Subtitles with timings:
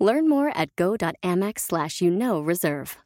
[0.00, 2.96] Learn more at go.amex slash you know reserve.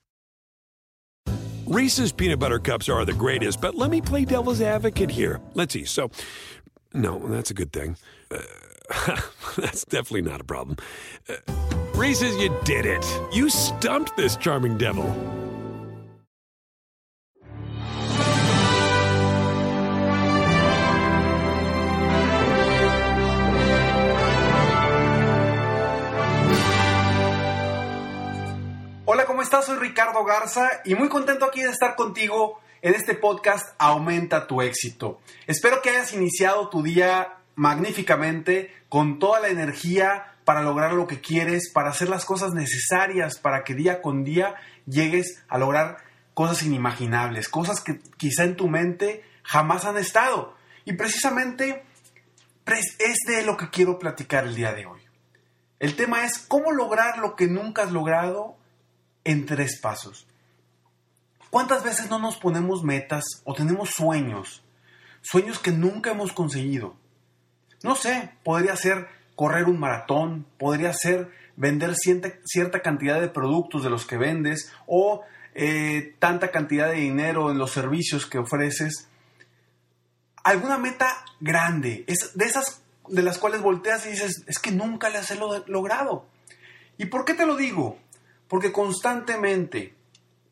[1.66, 5.40] Reese's peanut butter cups are the greatest, but let me play devil's advocate here.
[5.54, 5.84] Let's see.
[5.84, 6.10] So,
[6.92, 7.96] no, that's a good thing.
[8.30, 8.38] Uh,
[9.56, 10.76] that's definitely not a problem.
[11.26, 11.36] Uh,
[11.94, 13.04] Reese's, you did it.
[13.32, 15.06] You stumped this charming devil.
[30.34, 35.20] Garza y muy contento aquí de estar contigo en este podcast Aumenta tu éxito.
[35.46, 41.20] Espero que hayas iniciado tu día magníficamente con toda la energía para lograr lo que
[41.20, 45.98] quieres, para hacer las cosas necesarias para que día con día llegues a lograr
[46.34, 50.56] cosas inimaginables, cosas que quizá en tu mente jamás han estado.
[50.84, 51.84] Y precisamente
[52.66, 55.00] es de lo que quiero platicar el día de hoy.
[55.78, 58.56] El tema es cómo lograr lo que nunca has logrado
[59.24, 60.26] en tres pasos.
[61.54, 64.64] ¿Cuántas veces no nos ponemos metas o tenemos sueños?
[65.22, 66.96] Sueños que nunca hemos conseguido.
[67.84, 73.90] No sé, podría ser correr un maratón, podría ser vender cierta, cantidad de productos de
[73.90, 75.22] los que vendes o
[75.54, 79.08] eh, tanta cantidad de dinero en los servicios que ofreces.
[80.42, 85.08] Alguna meta grande, es de esas de las cuales volteas y dices, es que nunca
[85.08, 86.26] las he logrado.
[86.98, 88.00] ¿Y por qué te lo digo?
[88.48, 89.94] Porque constantemente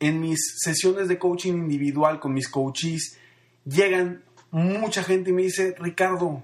[0.07, 3.17] en mis sesiones de coaching individual con mis coaches
[3.65, 6.43] llegan mucha gente y me dice, Ricardo,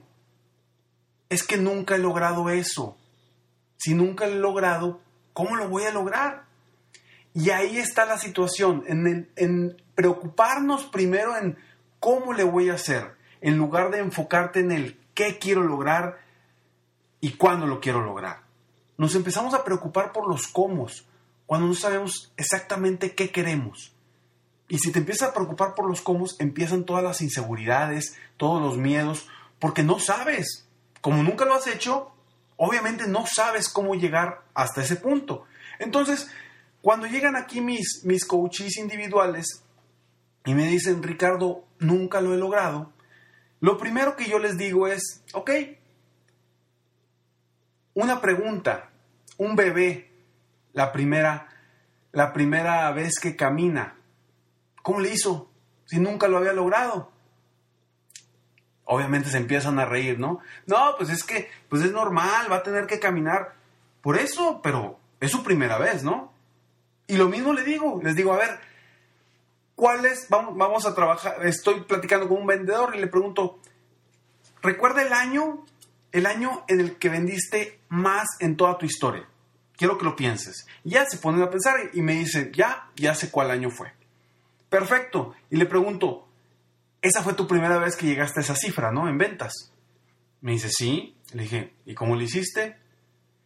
[1.27, 2.97] es que nunca he logrado eso.
[3.77, 5.01] Si nunca lo he logrado,
[5.33, 6.45] ¿cómo lo voy a lograr?
[7.33, 11.57] Y ahí está la situación, en, en preocuparnos primero en
[11.99, 16.19] cómo le voy a hacer, en lugar de enfocarte en el qué quiero lograr
[17.19, 18.41] y cuándo lo quiero lograr.
[18.97, 20.87] Nos empezamos a preocupar por los cómo,
[21.49, 23.91] cuando no sabemos exactamente qué queremos.
[24.67, 28.77] Y si te empiezas a preocupar por los cómo, empiezan todas las inseguridades, todos los
[28.77, 29.27] miedos,
[29.57, 30.67] porque no sabes.
[31.01, 32.11] Como nunca lo has hecho,
[32.55, 35.45] obviamente no sabes cómo llegar hasta ese punto.
[35.79, 36.29] Entonces,
[36.83, 39.63] cuando llegan aquí mis, mis coaches individuales
[40.45, 42.93] y me dicen, Ricardo, nunca lo he logrado,
[43.59, 45.49] lo primero que yo les digo es, ok,
[47.95, 48.91] una pregunta,
[49.37, 50.08] un bebé
[50.79, 51.49] la primera,
[52.13, 53.95] la primera vez que camina.
[54.81, 55.51] ¿Cómo le hizo?
[55.83, 57.11] Si nunca lo había logrado.
[58.85, 60.39] Obviamente se empiezan a reír, ¿no?
[60.67, 63.55] No, pues es que, pues es normal, va a tener que caminar.
[63.99, 66.31] Por eso, pero es su primera vez, ¿no?
[67.07, 68.57] Y lo mismo le digo, les digo, a ver,
[69.75, 70.27] ¿cuál es?
[70.29, 73.59] Vamos, vamos a trabajar, estoy platicando con un vendedor y le pregunto,
[74.61, 75.65] ¿recuerda el año,
[76.13, 79.27] el año en el que vendiste más en toda tu historia?
[79.79, 80.67] Quiero que lo pienses.
[80.83, 83.93] ya se ponen a pensar y me dice, ya, ya sé cuál año fue.
[84.67, 85.33] Perfecto.
[85.49, 86.27] Y le pregunto,
[87.01, 89.07] esa fue tu primera vez que llegaste a esa cifra, ¿no?
[89.07, 89.71] En ventas.
[90.41, 91.15] Me dice, sí.
[91.31, 92.75] Le dije, ¿y cómo lo hiciste?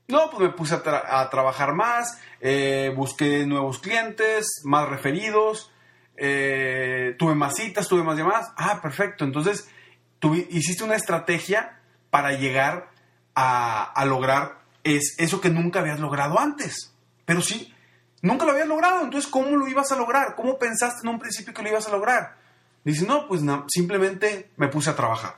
[0.07, 5.71] No, pues me puse a, trabajar más, eh, busqué nuevos clientes, más referidos,
[6.17, 8.51] eh, tuve más citas, tuve más llamadas.
[8.57, 9.23] Ah, perfecto.
[9.23, 9.69] Entonces,
[10.49, 11.79] hiciste una estrategia
[12.09, 12.89] para llegar
[13.35, 16.93] a lograr es eso que nunca habías logrado antes.
[17.25, 17.73] Pero sí,
[18.21, 19.03] nunca lo habías logrado.
[19.03, 20.35] Entonces, ¿cómo lo ibas a lograr?
[20.35, 22.37] ¿Cómo pensaste en un principio que lo ibas a lograr?
[22.83, 25.35] Dice, no, pues simplemente me puse a trabajar.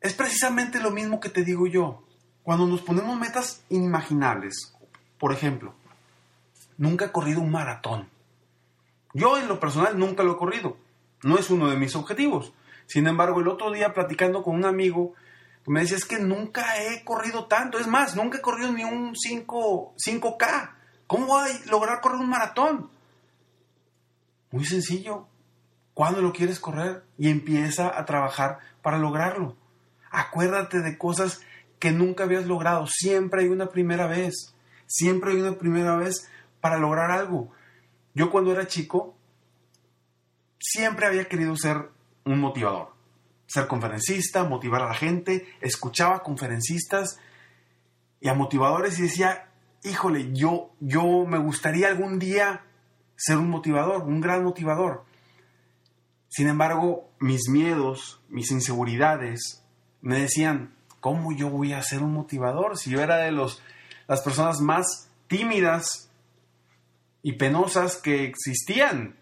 [0.00, 2.04] Es precisamente lo mismo que te digo yo.
[2.42, 4.74] Cuando nos ponemos metas inimaginables,
[5.16, 5.74] por ejemplo,
[6.76, 8.08] nunca he corrido un maratón.
[9.14, 10.76] Yo en lo personal nunca lo he corrido.
[11.22, 12.52] No es uno de mis objetivos.
[12.86, 15.14] Sin embargo, el otro día platicando con un amigo,
[15.66, 17.78] me decía, es que nunca he corrido tanto.
[17.78, 20.74] Es más, nunca he corrido ni un 5, 5K.
[21.06, 22.90] ¿Cómo voy a lograr correr un maratón?
[24.50, 25.28] Muy sencillo.
[25.94, 27.04] ¿Cuándo lo quieres correr?
[27.16, 29.56] Y empieza a trabajar para lograrlo.
[30.10, 31.40] Acuérdate de cosas
[31.78, 32.86] que nunca habías logrado.
[32.88, 34.54] Siempre hay una primera vez.
[34.86, 36.28] Siempre hay una primera vez
[36.60, 37.50] para lograr algo.
[38.14, 39.14] Yo cuando era chico,
[40.58, 41.90] siempre había querido ser
[42.24, 42.91] un motivador
[43.52, 47.18] ser conferencista, motivar a la gente, escuchaba a conferencistas
[48.18, 49.50] y a motivadores y decía,
[49.84, 52.64] híjole, yo, yo me gustaría algún día
[53.14, 55.04] ser un motivador, un gran motivador.
[56.28, 59.62] Sin embargo, mis miedos, mis inseguridades
[60.00, 63.62] me decían, ¿cómo yo voy a ser un motivador si yo era de los,
[64.08, 66.10] las personas más tímidas
[67.22, 69.18] y penosas que existían?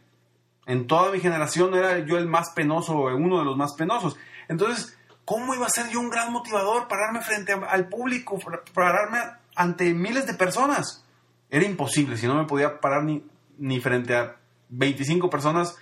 [0.66, 4.16] En toda mi generación era yo el más penoso, uno de los más penosos.
[4.48, 6.88] Entonces, ¿cómo iba a ser yo un gran motivador?
[6.88, 8.38] Pararme frente al público,
[8.74, 9.18] pararme
[9.56, 11.04] ante miles de personas.
[11.48, 13.24] Era imposible, si no me podía parar ni,
[13.58, 14.36] ni frente a
[14.68, 15.76] 25 personas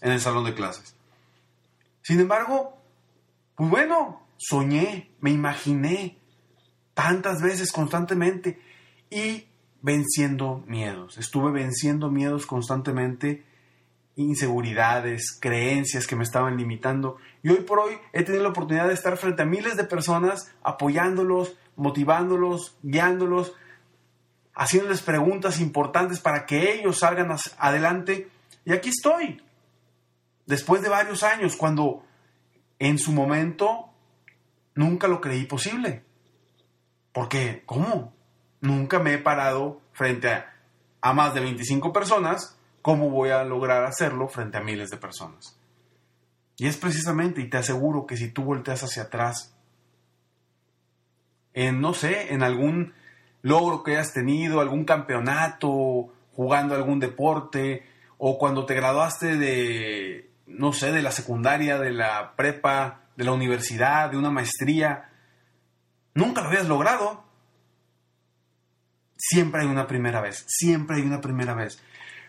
[0.00, 0.94] en el salón de clases.
[2.02, 2.78] Sin embargo,
[3.56, 6.16] pues bueno, soñé, me imaginé
[6.94, 8.60] tantas veces constantemente
[9.10, 9.46] y
[9.82, 11.18] venciendo miedos.
[11.18, 13.44] Estuve venciendo miedos constantemente,
[14.18, 17.18] inseguridades, creencias que me estaban limitando.
[17.42, 20.52] Y hoy por hoy he tenido la oportunidad de estar frente a miles de personas
[20.62, 23.54] apoyándolos, motivándolos, guiándolos,
[24.54, 28.28] haciéndoles preguntas importantes para que ellos salgan adelante.
[28.64, 29.40] Y aquí estoy,
[30.46, 32.02] después de varios años, cuando
[32.80, 33.90] en su momento
[34.74, 36.02] nunca lo creí posible.
[37.12, 38.12] Porque, ¿cómo?
[38.60, 40.54] Nunca me he parado frente a,
[41.00, 42.57] a más de 25 personas.
[42.82, 45.58] ¿Cómo voy a lograr hacerlo frente a miles de personas?
[46.56, 49.56] Y es precisamente, y te aseguro que si tú volteas hacia atrás
[51.54, 52.94] en, no sé, en algún
[53.42, 57.86] logro que hayas tenido, algún campeonato, jugando algún deporte,
[58.16, 63.32] o cuando te graduaste de, no sé, de la secundaria, de la prepa, de la
[63.32, 65.10] universidad, de una maestría,
[66.14, 67.24] nunca lo habías logrado.
[69.16, 71.82] Siempre hay una primera vez, siempre hay una primera vez.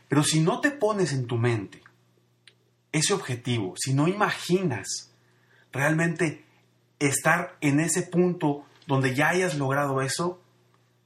[0.09, 1.81] Pero si no te pones en tu mente
[2.91, 5.13] ese objetivo, si no imaginas
[5.71, 6.45] realmente
[6.97, 10.41] estar en ese punto donde ya hayas logrado eso,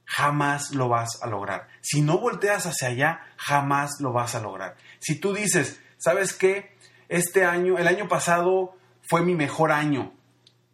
[0.06, 1.68] jamás lo vas a lograr.
[1.82, 4.76] Si no volteas hacia allá, jamás lo vas a lograr.
[5.00, 6.74] Si tú dices, ¿sabes qué?
[7.08, 10.14] Este año, el año pasado fue mi mejor año.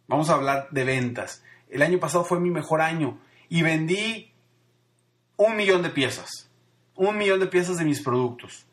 [0.07, 1.43] Vamos a hablar de ventas.
[1.69, 3.19] El año pasado fue mi mejor año
[3.49, 4.33] y vendí
[5.35, 6.50] un millón de piezas.
[7.01, 8.63] Un millón de piezas de mis productos.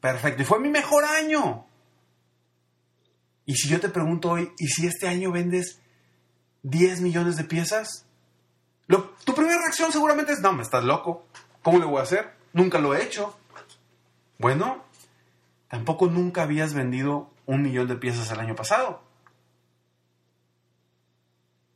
[0.00, 0.42] Perfecto.
[0.42, 1.66] Y fue mi mejor año.
[3.44, 5.80] Y si yo te pregunto hoy, ¿y si este año vendes
[6.64, 8.04] 10 millones de piezas?
[8.88, 11.28] tu primera reacción seguramente es, no, me estás loco.
[11.62, 12.34] ¿Cómo le voy a hacer?
[12.52, 13.38] Nunca lo he hecho.
[14.38, 14.84] Bueno,
[15.68, 19.00] tampoco nunca habías vendido un millón de piezas el año pasado.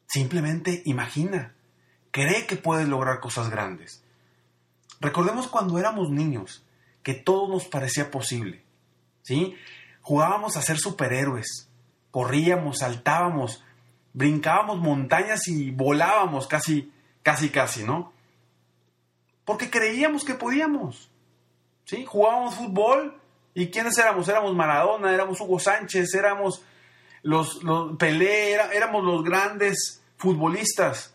[0.09, 1.55] Simplemente imagina,
[2.11, 4.00] cree que puedes lograr cosas grandes.
[5.00, 6.64] Recordemos cuando éramos niños,
[7.02, 8.62] que todo nos parecía posible.
[9.23, 9.56] ¿sí?
[10.02, 11.69] Jugábamos a ser superhéroes,
[12.11, 13.64] corríamos, saltábamos,
[14.12, 16.93] brincábamos montañas y volábamos casi,
[17.23, 18.12] casi, casi, ¿no?
[19.44, 21.11] Porque creíamos que podíamos.
[21.85, 22.05] ¿Sí?
[22.05, 23.19] Jugábamos fútbol
[23.55, 24.29] y ¿quiénes éramos?
[24.29, 26.62] Éramos Maradona, éramos Hugo Sánchez, éramos
[27.23, 31.14] los, los Pelé, éramos los grandes futbolistas.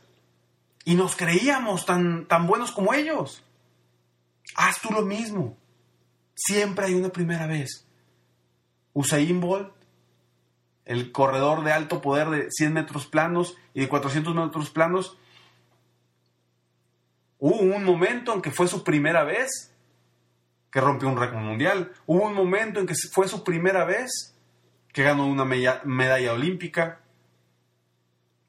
[0.83, 3.44] Y nos creíamos tan, tan buenos como ellos.
[4.55, 5.57] Haz tú lo mismo.
[6.35, 7.87] Siempre hay una primera vez.
[8.93, 9.75] Usain Bolt
[10.85, 15.17] el corredor de alto poder de 100 metros planos y de 400 metros planos,
[17.39, 19.73] hubo un momento en que fue su primera vez
[20.71, 21.91] que rompió un récord mundial.
[22.05, 24.35] Hubo un momento en que fue su primera vez
[24.93, 27.01] que ganó una medalla, olímpica.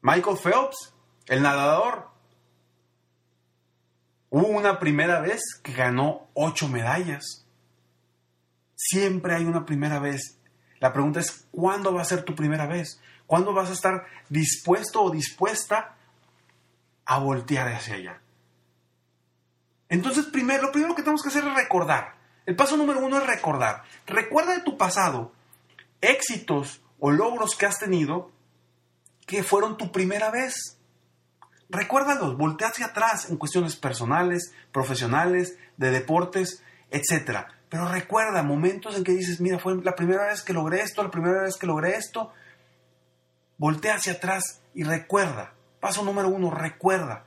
[0.01, 0.93] Michael Phelps,
[1.25, 2.09] el nadador,
[4.37, 7.45] hubo una primera vez que ganó ocho medallas.
[8.75, 10.37] Siempre hay una primera vez
[10.79, 13.01] la pregunta es, ¿cuándo va a ser tu primera vez?
[13.25, 15.95] ¿Cuándo vas a estar dispuesto o dispuesta
[17.05, 18.21] a voltear hacia allá?
[19.89, 22.15] Entonces, primero, lo primero que tenemos que hacer es recordar.
[22.45, 23.83] El paso número uno es recordar.
[24.05, 25.33] Recuerda de tu pasado
[26.01, 28.31] éxitos o logros que has tenido
[29.25, 30.76] que fueron tu primera vez.
[31.69, 37.47] Recuérdalos, voltea hacia atrás en cuestiones personales, profesionales, de deportes, etc.
[37.69, 41.11] Pero recuerda momentos en que dices, mira, fue la primera vez que logré esto, la
[41.11, 42.31] primera vez que logré esto.
[43.57, 45.53] Voltea hacia atrás y recuerda.
[45.81, 47.25] Paso número uno, recuerda.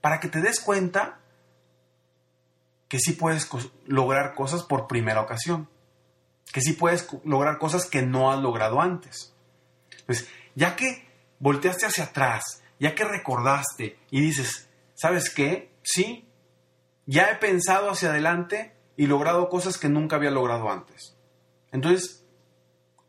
[0.00, 1.20] Para que te des cuenta
[2.88, 3.48] que sí puedes
[3.86, 5.68] lograr cosas por primera ocasión.
[6.52, 9.34] Que sí puedes lograr cosas que no has logrado antes.
[10.00, 15.72] Entonces, ya que volteaste hacia atrás, ya que recordaste y dices, ¿sabes qué?
[15.82, 16.28] Sí,
[17.06, 21.16] ya he pensado hacia adelante y logrado cosas que nunca había logrado antes.
[21.72, 22.24] Entonces,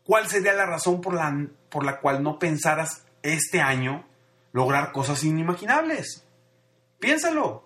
[0.04, 4.06] ¿cuál sería la razón por la, por la cual no pensaras este año
[4.52, 6.24] lograr cosas inimaginables?
[6.98, 7.64] Piénsalo.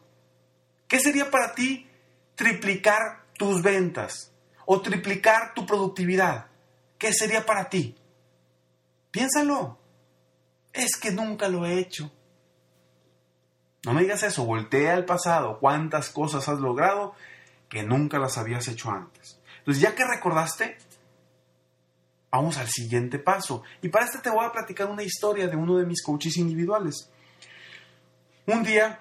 [0.88, 1.88] ¿Qué sería para ti
[2.34, 4.32] triplicar tus ventas
[4.66, 6.46] o triplicar tu productividad?
[6.98, 7.96] ¿Qué sería para ti?
[9.10, 9.78] Piénsalo.
[10.74, 12.10] Es que nunca lo he hecho.
[13.84, 15.58] No me digas eso, voltea al pasado.
[15.60, 17.14] ¿Cuántas cosas has logrado
[17.68, 19.40] que nunca las habías hecho antes?
[19.58, 20.76] Entonces, ya que recordaste,
[22.30, 23.62] vamos al siguiente paso.
[23.82, 27.08] Y para este te voy a platicar una historia de uno de mis coaches individuales.
[28.46, 29.00] Un día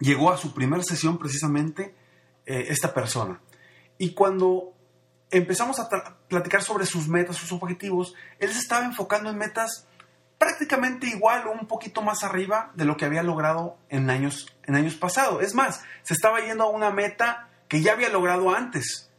[0.00, 1.94] llegó a su primera sesión precisamente
[2.46, 3.40] eh, esta persona.
[3.98, 4.72] Y cuando
[5.30, 5.88] empezamos a
[6.28, 9.86] platicar sobre sus metas, sus objetivos, él se estaba enfocando en metas
[10.38, 14.76] prácticamente igual o un poquito más arriba de lo que había logrado en años, en
[14.76, 15.42] años pasados.
[15.42, 19.10] Es más, se estaba yendo a una meta que ya había logrado antes.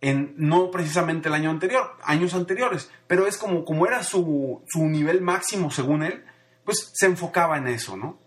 [0.00, 4.84] En, no precisamente el año anterior, años anteriores, pero es como, como era su, su
[4.86, 6.24] nivel máximo según él,
[6.64, 8.18] pues se enfocaba en eso, ¿no?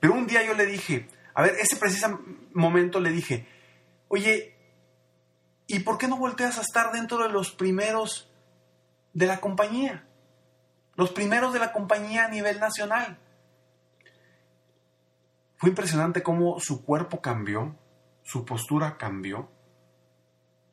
[0.00, 2.20] Pero un día yo le dije, a ver, ese preciso
[2.52, 3.46] momento le dije,
[4.08, 4.54] oye,
[5.66, 8.30] ¿y por qué no volteas a estar dentro de los primeros
[9.14, 10.06] de la compañía?
[10.94, 13.18] Los primeros de la compañía a nivel nacional.
[15.56, 17.76] Fue impresionante cómo su cuerpo cambió,
[18.22, 19.48] su postura cambió,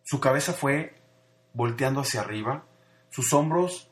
[0.03, 0.99] su cabeza fue
[1.53, 2.65] volteando hacia arriba,
[3.09, 3.89] sus hombros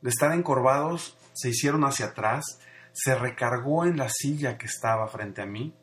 [0.00, 2.60] de estar encorvados se hicieron hacia atrás,
[2.92, 5.74] se recargó en la silla que estaba frente a mí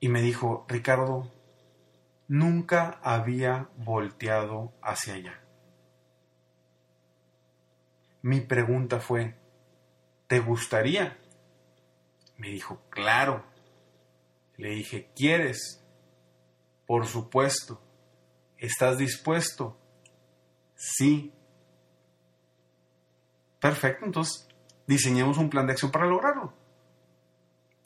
[0.00, 1.32] y me dijo, Ricardo,
[2.28, 5.43] nunca había volteado hacia allá.
[8.24, 9.34] Mi pregunta fue,
[10.28, 11.18] ¿te gustaría?
[12.38, 13.44] Me dijo, claro.
[14.56, 15.84] Le dije, ¿quieres?
[16.86, 17.82] Por supuesto.
[18.56, 19.78] ¿Estás dispuesto?
[20.74, 21.34] Sí.
[23.60, 24.48] Perfecto, entonces
[24.86, 26.54] diseñemos un plan de acción para lograrlo.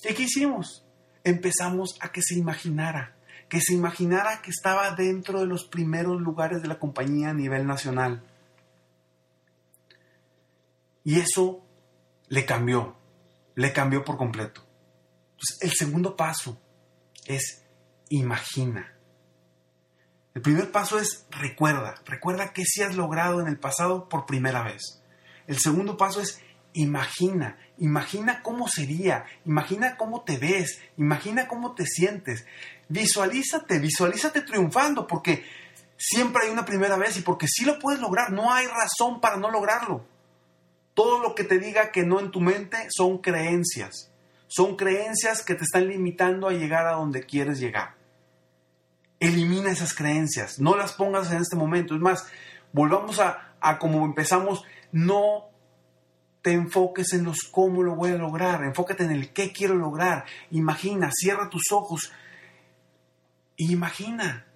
[0.08, 0.86] ¿Y qué hicimos?
[1.24, 3.16] Empezamos a que se imaginara,
[3.48, 7.66] que se imaginara que estaba dentro de los primeros lugares de la compañía a nivel
[7.66, 8.22] nacional.
[11.08, 11.64] Y eso
[12.28, 12.94] le cambió,
[13.54, 14.62] le cambió por completo.
[15.62, 16.60] El segundo paso
[17.24, 17.64] es
[18.10, 18.92] imagina.
[20.34, 24.62] El primer paso es recuerda, recuerda qué sí has logrado en el pasado por primera
[24.62, 25.02] vez.
[25.46, 26.42] El segundo paso es
[26.74, 32.44] Imagina, imagina cómo sería, imagina cómo te ves, imagina cómo te sientes.
[32.90, 35.42] Visualízate, visualízate triunfando, porque
[35.96, 39.38] siempre hay una primera vez y porque sí lo puedes lograr, no hay razón para
[39.38, 40.17] no lograrlo.
[40.98, 44.10] Todo lo que te diga que no en tu mente son creencias.
[44.48, 47.94] Son creencias que te están limitando a llegar a donde quieres llegar.
[49.20, 51.94] Elimina esas creencias, no las pongas en este momento.
[51.94, 52.26] Es más,
[52.72, 55.44] volvamos a, a como empezamos, no
[56.42, 60.24] te enfoques en los cómo lo voy a lograr, enfócate en el qué quiero lograr.
[60.50, 62.10] Imagina, cierra tus ojos
[63.58, 64.46] imagina,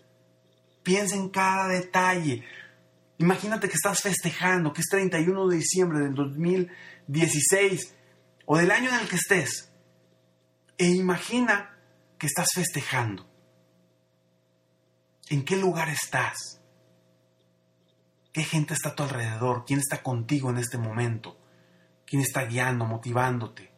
[0.82, 2.44] piensa en cada detalle.
[3.22, 7.94] Imagínate que estás festejando, que es 31 de diciembre del 2016
[8.46, 9.72] o del año en el que estés.
[10.76, 11.78] E imagina
[12.18, 13.28] que estás festejando.
[15.28, 16.60] ¿En qué lugar estás?
[18.32, 19.64] ¿Qué gente está a tu alrededor?
[19.66, 21.38] ¿Quién está contigo en este momento?
[22.12, 23.72] quién está guiando, motivándote.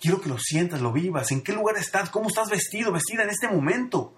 [0.00, 1.30] Quiero que lo sientas, lo vivas.
[1.30, 2.10] ¿En qué lugar estás?
[2.10, 4.16] ¿Cómo estás vestido, vestida en este momento?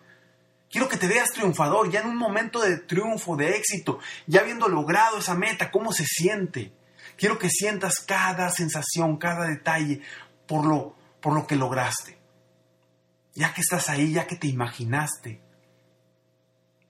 [0.74, 4.66] Quiero que te veas triunfador, ya en un momento de triunfo, de éxito, ya habiendo
[4.66, 6.72] logrado esa meta, ¿cómo se siente?
[7.16, 10.00] Quiero que sientas cada sensación, cada detalle
[10.48, 12.18] por lo, por lo que lograste.
[13.34, 15.40] Ya que estás ahí, ya que te imaginaste,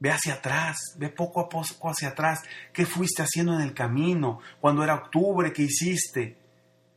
[0.00, 2.40] Ve hacia atrás, ve poco a poco hacia atrás.
[2.72, 4.40] ¿Qué fuiste haciendo en el camino?
[4.62, 6.38] Cuando era octubre, ¿qué hiciste?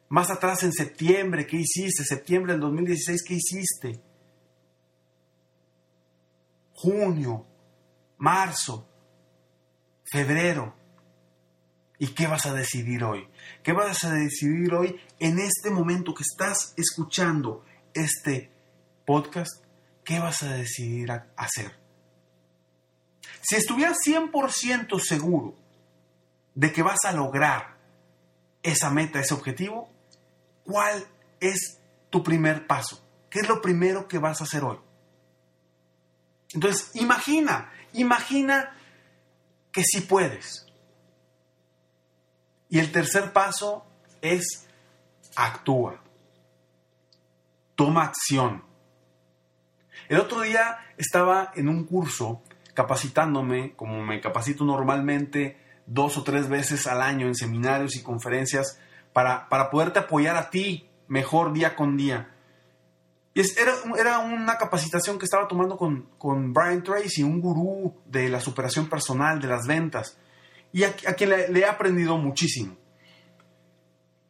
[0.07, 2.05] Más atrás en septiembre, ¿qué hiciste?
[2.05, 4.06] Septiembre del 2016, ¿qué hiciste?
[6.79, 7.43] Junio,
[8.19, 8.87] marzo,
[10.05, 10.75] febrero.
[11.97, 13.27] ¿Y qué vas a decidir hoy?
[13.63, 17.65] ¿Qué vas a decidir hoy en este momento que estás escuchando
[17.95, 18.51] este
[19.07, 19.63] podcast?
[20.03, 21.75] ¿Qué vas a decidir hacer?
[23.41, 25.57] Si estuvieras 100% seguro
[26.53, 27.75] de que vas a lograr
[28.61, 29.89] esa meta, ese objetivo,
[30.63, 31.07] ¿cuál
[31.39, 31.79] es
[32.11, 33.03] tu primer paso?
[33.31, 34.77] ¿Qué es lo primero que vas a hacer hoy?
[36.53, 38.75] Entonces, imagina, imagina
[39.71, 40.65] que sí puedes.
[42.69, 43.85] Y el tercer paso
[44.21, 44.67] es
[45.35, 46.01] actúa.
[47.75, 48.63] Toma acción.
[50.09, 52.41] El otro día estaba en un curso
[52.73, 58.79] capacitándome, como me capacito normalmente dos o tres veces al año en seminarios y conferencias,
[59.13, 62.35] para, para poderte apoyar a ti mejor día con día.
[63.37, 63.41] Y
[63.99, 69.39] era, una capacitación que estaba tomando con, Brian Tracy, un gurú de la superación personal,
[69.39, 70.17] de las ventas,
[70.73, 72.75] y a, quien le, he aprendido muchísimo.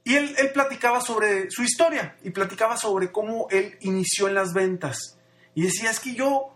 [0.04, 5.18] Y él, platicaba sobre su historia y platicaba sobre cómo él inició en las ventas.
[5.56, 6.54] Y decía, es que yo,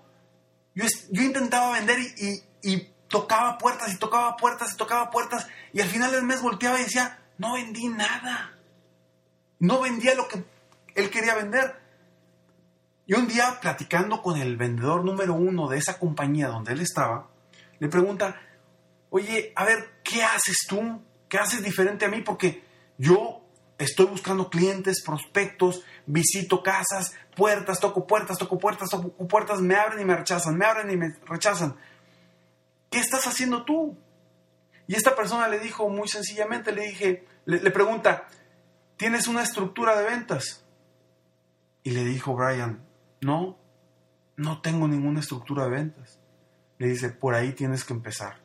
[0.75, 5.79] yo, yo intentaba vender y, y tocaba puertas y tocaba puertas y tocaba puertas y
[5.79, 8.57] al final del mes volteaba y decía, no vendí nada.
[9.57, 10.43] No vendía lo que
[10.95, 11.80] él quería vender.
[13.11, 17.27] Y un día, platicando con el vendedor número uno de esa compañía donde él estaba,
[17.77, 18.39] le pregunta,
[19.09, 21.03] oye, a ver, ¿qué haces tú?
[21.27, 22.21] ¿Qué haces diferente a mí?
[22.21, 22.63] Porque
[22.97, 23.41] yo
[23.77, 29.99] estoy buscando clientes, prospectos, visito casas, puertas, toco puertas, toco puertas, toco puertas, me abren
[29.99, 31.75] y me rechazan, me abren y me rechazan.
[32.89, 33.97] ¿Qué estás haciendo tú?
[34.87, 38.29] Y esta persona le dijo muy sencillamente, le dije, le, pregunta,
[38.95, 40.63] ¿tienes una estructura de ventas?
[41.83, 42.89] Y le dijo Brian,
[43.21, 43.57] no,
[44.35, 46.19] no tengo ninguna estructura de ventas.
[46.77, 48.41] Le dice, por ahí tienes que empezar.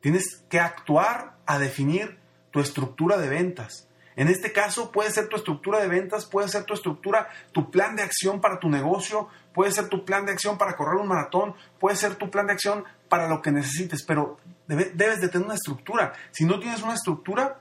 [0.00, 2.18] Tienes que actuar a definir
[2.50, 3.88] tu estructura de ventas.
[4.14, 7.96] En este caso puede ser tu estructura de ventas, puede ser tu estructura, tu plan
[7.96, 11.54] de acción para tu negocio, puede ser tu plan de acción para correr un maratón,
[11.80, 15.54] puede ser tu plan de acción para lo que necesites, pero debes de tener una
[15.54, 16.12] estructura.
[16.30, 17.60] Si no tienes una estructura,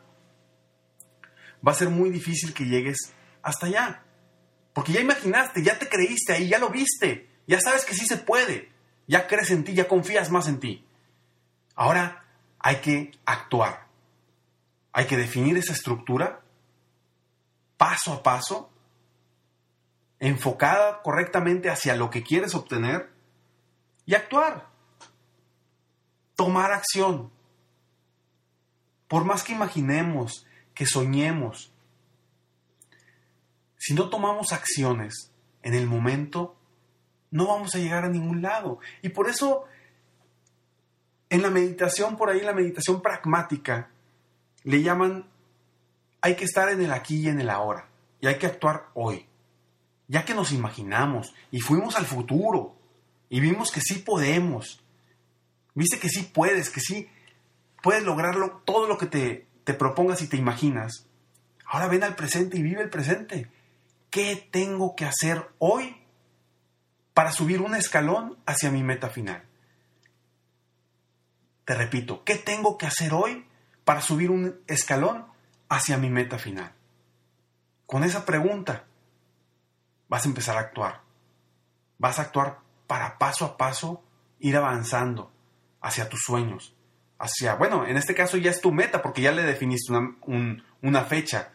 [1.66, 4.04] va a ser muy difícil que llegues hasta allá.
[4.74, 8.18] Porque ya imaginaste, ya te creíste ahí, ya lo viste, ya sabes que sí se
[8.18, 8.72] puede,
[9.08, 10.86] ya crees en ti, ya confías más en ti.
[11.76, 12.26] Ahora
[12.60, 13.88] hay que actuar,
[14.94, 16.42] hay que definir esa estructura
[17.82, 18.72] paso a paso,
[20.20, 23.10] enfocada correctamente hacia lo que quieres obtener
[24.06, 24.68] y actuar.
[26.36, 27.32] Tomar acción.
[29.08, 31.71] Por más que imaginemos, que soñemos,
[33.82, 35.32] si no tomamos acciones
[35.64, 36.56] en el momento,
[37.32, 38.78] no vamos a llegar a ningún lado.
[39.02, 39.64] Y por eso,
[41.32, 43.90] en la meditación, por ahí, la meditación pragmática,
[44.64, 45.26] le llaman,
[46.22, 47.90] hay que estar en el aquí y en el ahora.
[48.20, 49.26] Y hay que actuar hoy.
[50.08, 52.76] Ya que nos imaginamos y fuimos al futuro
[53.30, 54.84] y vimos que sí podemos.
[55.74, 57.10] Viste que sí puedes, que sí
[57.82, 61.08] puedes lograrlo todo lo que te, te propongas y te imaginas.
[61.66, 63.50] Ahora ven al presente y vive el presente.
[64.12, 65.98] ¿Qué tengo que hacer hoy
[67.14, 69.44] para subir un escalón hacia mi meta final?
[71.66, 73.48] Te repito, ¿qué tengo que hacer hoy
[73.86, 75.26] para subir un escalón
[75.70, 76.74] hacia mi meta final?
[77.86, 78.86] Con esa pregunta
[80.10, 81.02] vas a empezar a actuar.
[81.98, 84.04] Vas a actuar para paso a paso
[84.40, 85.32] ir avanzando
[85.80, 86.76] hacia tus sueños.
[87.18, 90.18] Hacia, bueno, en este caso ya es tu meta porque ya le definiste una,
[90.82, 91.54] una fecha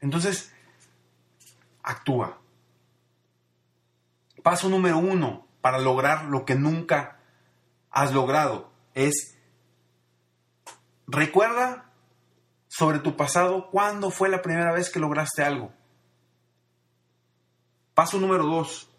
[0.00, 0.52] entonces,
[1.82, 2.38] actúa.
[4.42, 7.20] Paso número uno para lograr lo que nunca
[7.90, 9.36] has logrado es
[11.06, 11.90] recuerda
[12.68, 15.72] sobre tu pasado cuándo fue la primera vez que lograste algo.
[17.94, 18.90] Paso número dos,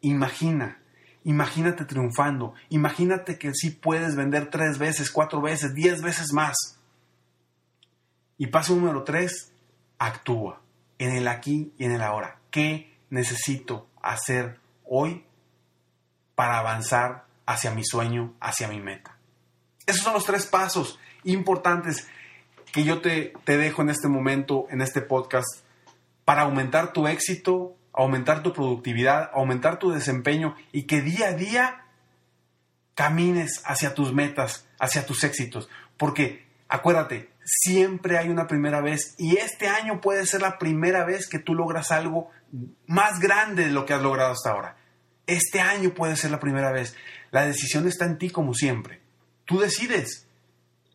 [0.00, 0.82] imagina.
[1.24, 2.54] Imagínate triunfando.
[2.70, 6.80] Imagínate que sí puedes vender tres veces, cuatro veces, diez veces más.
[8.38, 9.51] Y paso número tres,
[10.06, 10.60] actúa
[10.98, 12.38] en el aquí y en el ahora.
[12.50, 15.24] ¿Qué necesito hacer hoy
[16.34, 19.16] para avanzar hacia mi sueño, hacia mi meta?
[19.86, 22.08] Esos son los tres pasos importantes
[22.72, 25.64] que yo te, te dejo en este momento, en este podcast,
[26.24, 31.84] para aumentar tu éxito, aumentar tu productividad, aumentar tu desempeño y que día a día
[32.94, 35.68] camines hacia tus metas, hacia tus éxitos.
[35.96, 41.28] Porque acuérdate, siempre hay una primera vez y este año puede ser la primera vez
[41.28, 42.30] que tú logras algo
[42.86, 44.76] más grande de lo que has logrado hasta ahora.
[45.26, 46.96] Este año puede ser la primera vez.
[47.30, 49.00] La decisión está en ti como siempre.
[49.44, 50.26] Tú decides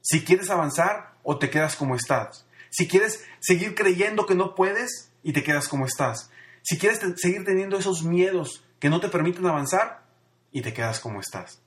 [0.01, 2.45] si quieres avanzar o te quedas como estás.
[2.69, 6.29] Si quieres seguir creyendo que no puedes y te quedas como estás.
[6.61, 10.03] Si quieres seguir teniendo esos miedos que no te permiten avanzar
[10.51, 11.61] y te quedas como estás.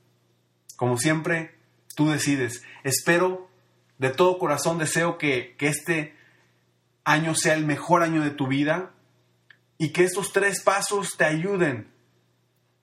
[0.75, 1.55] Como siempre,
[1.95, 2.63] tú decides.
[2.83, 3.50] Espero
[4.01, 6.15] de todo corazón deseo que, este
[7.03, 8.93] año sea el mejor año de tu vida
[9.77, 11.93] y que estos tres pasos te ayuden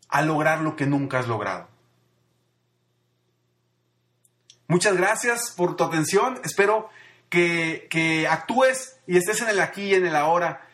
[0.09, 1.67] a lograr lo que nunca has logrado.
[4.69, 6.41] Muchas gracias por tu atención.
[6.45, 6.89] Espero
[7.29, 10.69] que, que, actúes y estés en el aquí y en el ahora.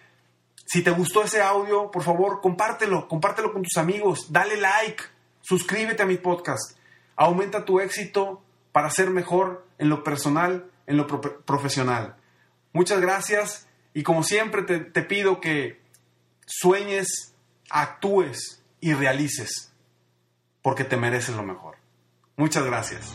[0.66, 5.04] Si te gustó ese audio, por favor, compártelo, compártelo con tus amigos, dale like,
[5.40, 6.76] suscríbete a mi podcast.
[7.16, 8.43] Aumenta tu éxito
[8.74, 12.16] para ser mejor en lo personal, en lo profesional.
[12.72, 15.80] Muchas gracias y como siempre te, pido que,
[16.44, 17.36] sueñes,
[17.70, 19.72] actúes y realices,
[20.60, 21.76] porque te mereces lo mejor.
[22.36, 23.14] Muchas gracias.